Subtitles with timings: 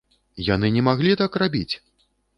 [0.47, 1.69] Яны не маглі так рабіць!